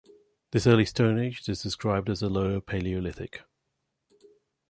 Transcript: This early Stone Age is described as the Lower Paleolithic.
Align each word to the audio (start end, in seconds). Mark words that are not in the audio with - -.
This 0.49 0.65
early 0.65 0.85
Stone 0.85 1.19
Age 1.19 1.47
is 1.47 1.61
described 1.61 2.09
as 2.09 2.21
the 2.21 2.27
Lower 2.27 2.59
Paleolithic. 2.59 3.43